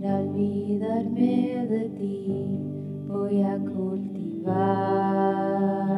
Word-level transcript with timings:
Para 0.00 0.20
olvidarme 0.20 1.66
de 1.68 1.88
ti 1.98 2.46
voy 3.08 3.42
a 3.42 3.58
cultivar 3.58 4.46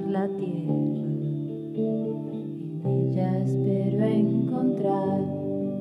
la 0.06 0.28
tierra. 0.28 0.74
En 1.74 2.80
ella 2.86 3.38
espero 3.42 4.04
encontrar 4.04 5.20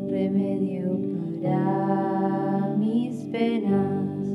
remedio 0.10 0.98
para 1.42 2.76
mis 2.80 3.16
penas. 3.26 4.28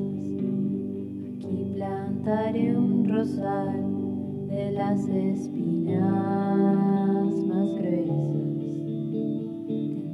Aquí 1.36 1.72
plantaré 1.74 2.76
un 2.76 3.08
rosal 3.08 4.01
de 4.52 4.70
las 4.72 5.08
espinas 5.08 6.02
más 7.46 7.74
gruesas. 7.74 8.76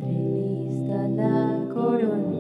Tendré 0.01 0.63
lista 0.63 1.09
la 1.09 1.67
corona 1.75 2.39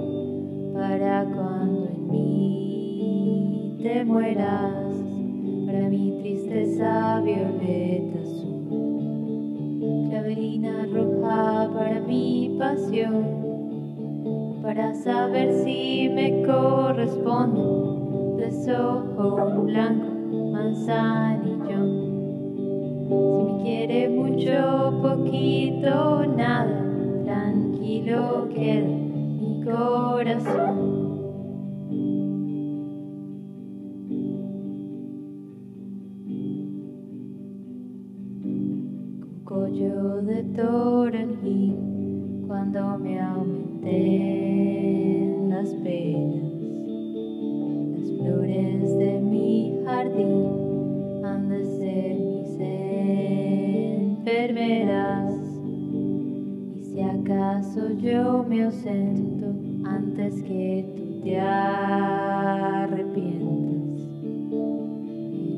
para 0.74 1.24
cuando 1.24 1.88
en 1.88 2.08
mí 2.08 3.78
te 3.82 4.04
mueras, 4.04 4.94
para 5.66 5.88
mi 5.88 6.18
tristeza 6.22 7.20
violeta 7.20 8.20
azul, 8.20 10.06
clavelina 10.08 10.86
roja 10.92 11.68
para 11.74 12.00
mi 12.00 12.54
pasión, 12.58 13.24
para 14.62 14.94
saber 14.94 15.52
si 15.64 16.08
me 16.14 16.44
corresponde, 16.46 18.44
desojo 18.44 19.64
blanco, 19.64 20.06
manzanillón. 20.52 21.77
Mucho, 24.38 25.02
poquito, 25.02 26.24
nada, 26.36 26.80
tranquilo 27.24 28.48
queda 28.54 28.86
mi 28.86 29.64
corazón. 29.64 30.78
Collo 39.42 40.22
de 40.22 40.44
toronjil 40.54 41.76
cuando 42.46 42.96
me 42.98 43.17
enfermeras. 54.48 55.34
Y 56.74 56.82
si 56.82 57.00
acaso 57.02 57.90
yo 57.98 58.44
me 58.48 58.64
ausento 58.64 59.54
antes 59.84 60.42
que 60.42 60.86
tú 60.96 61.20
te 61.22 61.38
arrepientas, 61.40 62.98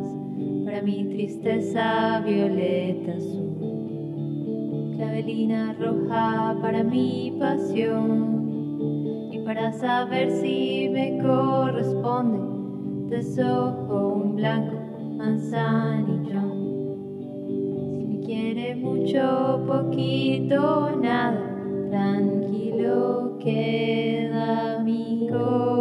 Para 0.64 0.82
mi 0.82 1.04
tristeza 1.04 2.20
violeta 2.26 3.12
azul, 3.12 4.94
clavelina 4.96 5.72
roja 5.78 6.58
para 6.60 6.82
mi 6.82 7.32
pasión. 7.38 8.43
Para 9.44 9.72
saber 9.72 10.30
si 10.30 10.88
me 10.90 11.18
corresponde, 11.18 13.14
desojo 13.14 14.14
un 14.14 14.36
blanco 14.36 14.76
manzanillón. 15.18 16.52
Si 17.46 18.06
me 18.06 18.20
quiere 18.24 18.74
mucho, 18.76 19.62
poquito, 19.66 20.96
nada, 20.98 21.38
tranquilo 21.90 23.38
queda 23.38 24.80
mi 24.82 25.28
corazón. 25.30 25.73